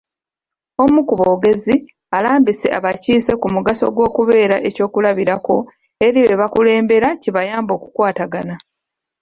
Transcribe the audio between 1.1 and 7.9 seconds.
boogezi, alambise abakiise ku mugaso gw'okubeera eky'okulabirako eri bebakulembera kibayambe